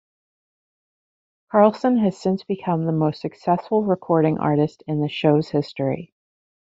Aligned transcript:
Carlsson 1.51 1.97
has 1.99 2.17
since 2.19 2.43
become 2.43 2.85
the 2.87 2.91
most 2.91 3.21
successful 3.21 3.83
recording 3.83 4.39
artist 4.39 4.81
in 4.87 4.99
the 4.99 5.07
show's 5.07 5.49
history. 5.49 6.11